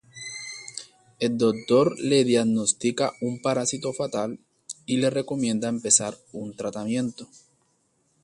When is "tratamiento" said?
6.55-7.29